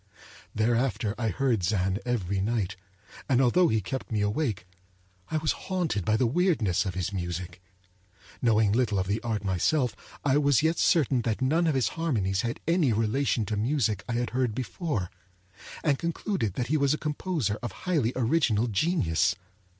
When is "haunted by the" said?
5.51-6.25